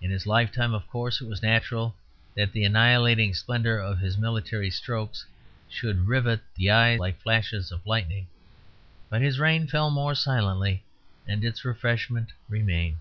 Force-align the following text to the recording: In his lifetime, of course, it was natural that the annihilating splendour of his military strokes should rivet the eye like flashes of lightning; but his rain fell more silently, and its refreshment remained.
In 0.00 0.10
his 0.10 0.26
lifetime, 0.26 0.72
of 0.72 0.88
course, 0.88 1.20
it 1.20 1.26
was 1.28 1.42
natural 1.42 1.94
that 2.34 2.50
the 2.52 2.64
annihilating 2.64 3.34
splendour 3.34 3.76
of 3.78 3.98
his 3.98 4.16
military 4.16 4.70
strokes 4.70 5.26
should 5.68 6.06
rivet 6.08 6.40
the 6.54 6.70
eye 6.70 6.96
like 6.96 7.20
flashes 7.20 7.70
of 7.70 7.84
lightning; 7.86 8.26
but 9.10 9.20
his 9.20 9.38
rain 9.38 9.66
fell 9.66 9.90
more 9.90 10.14
silently, 10.14 10.82
and 11.28 11.44
its 11.44 11.62
refreshment 11.62 12.32
remained. 12.48 13.00